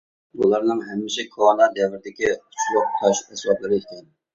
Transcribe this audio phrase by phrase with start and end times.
[0.39, 4.09] بۇلارنىڭ ھەممىسى كونا دەۋردىكى ئۇچلۇق تاش ئەسۋابلىرى ئىكەن.